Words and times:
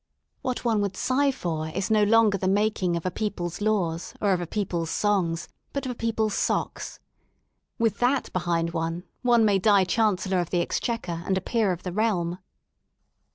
What 0.41 0.65
one 0.65 0.81
would 0.81 0.97
sigh 0.97 1.29
for 1.29 1.67
is 1.69 1.91
no 1.91 2.01
longer 2.01 2.35
the 2.35 2.47
making 2.47 2.95
of 2.97 3.05
a 3.05 3.11
people's 3.11 3.61
laws 3.61 4.15
or 4.19 4.33
of 4.33 4.41
a 4.41 4.47
people's 4.47 4.89
songs, 4.89 5.47
but 5.73 5.85
of 5.85 5.91
a 5.91 5.95
people's 5.95 6.33
socks. 6.33 6.99
With 7.77 7.99
that 7.99 8.33
behind 8.33 8.71
one, 8.73 9.03
one 9.21 9.45
may 9.45 9.59
die 9.59 9.83
Chancellor 9.83 10.39
of 10.39 10.49
the 10.49 10.59
Exchequer 10.59 11.21
and 11.27 11.37
a 11.37 11.41
peer 11.41 11.71
of 11.71 11.83
the 11.83 11.91
realm. 11.93 12.39